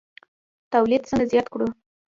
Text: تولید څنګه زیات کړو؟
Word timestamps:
تولید 0.71 1.01
څنګه 1.09 1.25
زیات 1.31 1.47
کړو؟ 1.53 1.67